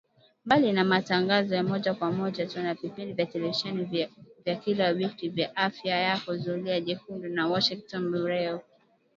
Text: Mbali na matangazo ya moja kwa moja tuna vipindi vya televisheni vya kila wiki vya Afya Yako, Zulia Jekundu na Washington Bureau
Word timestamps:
Mbali 0.45 0.71
na 0.71 0.83
matangazo 0.83 1.55
ya 1.55 1.63
moja 1.63 1.93
kwa 1.93 2.11
moja 2.11 2.45
tuna 2.47 2.73
vipindi 2.73 3.13
vya 3.13 3.25
televisheni 3.25 4.09
vya 4.45 4.55
kila 4.55 4.89
wiki 4.89 5.29
vya 5.29 5.55
Afya 5.55 5.97
Yako, 5.99 6.35
Zulia 6.37 6.81
Jekundu 6.81 7.29
na 7.29 7.47
Washington 7.47 8.11
Bureau 8.11 8.59